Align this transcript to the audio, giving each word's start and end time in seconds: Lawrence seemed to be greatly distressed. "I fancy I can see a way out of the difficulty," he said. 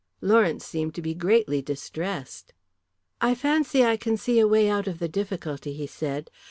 Lawrence 0.19 0.65
seemed 0.65 0.95
to 0.95 1.01
be 1.03 1.13
greatly 1.13 1.61
distressed. 1.61 2.53
"I 3.21 3.35
fancy 3.35 3.85
I 3.85 3.97
can 3.97 4.17
see 4.17 4.39
a 4.39 4.47
way 4.47 4.67
out 4.67 4.87
of 4.87 4.97
the 4.97 5.07
difficulty," 5.07 5.73
he 5.73 5.85
said. 5.85 6.31